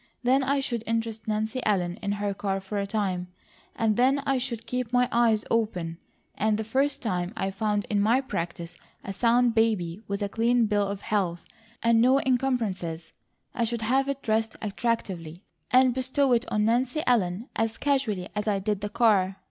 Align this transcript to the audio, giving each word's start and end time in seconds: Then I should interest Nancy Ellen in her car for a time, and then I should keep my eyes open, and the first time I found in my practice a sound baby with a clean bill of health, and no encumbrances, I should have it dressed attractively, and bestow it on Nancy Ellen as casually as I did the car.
Then 0.23 0.41
I 0.41 0.61
should 0.61 0.83
interest 0.87 1.27
Nancy 1.27 1.63
Ellen 1.63 1.99
in 2.01 2.13
her 2.13 2.33
car 2.33 2.59
for 2.59 2.79
a 2.79 2.87
time, 2.87 3.27
and 3.75 3.97
then 3.97 4.23
I 4.25 4.39
should 4.39 4.65
keep 4.65 4.91
my 4.91 5.07
eyes 5.11 5.45
open, 5.51 5.99
and 6.33 6.57
the 6.57 6.63
first 6.63 7.03
time 7.03 7.31
I 7.37 7.51
found 7.51 7.85
in 7.85 8.01
my 8.01 8.19
practice 8.19 8.75
a 9.03 9.13
sound 9.13 9.53
baby 9.53 10.01
with 10.07 10.23
a 10.23 10.27
clean 10.27 10.65
bill 10.65 10.87
of 10.87 11.01
health, 11.01 11.45
and 11.83 12.01
no 12.01 12.19
encumbrances, 12.19 13.11
I 13.53 13.63
should 13.63 13.81
have 13.81 14.09
it 14.09 14.23
dressed 14.23 14.55
attractively, 14.59 15.43
and 15.69 15.93
bestow 15.93 16.33
it 16.33 16.51
on 16.51 16.65
Nancy 16.65 17.03
Ellen 17.05 17.47
as 17.55 17.77
casually 17.77 18.27
as 18.33 18.47
I 18.47 18.57
did 18.57 18.81
the 18.81 18.89
car. 18.89 19.37